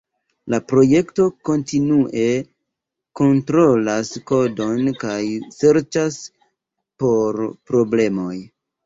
La 0.51 0.57
projekto 0.69 1.25
kontinue 1.49 2.23
kontrolas 3.19 4.09
kodon 4.31 4.89
kaj 5.05 5.19
serĉas 5.59 6.19
por 7.05 7.39
problemoj. 7.71 8.35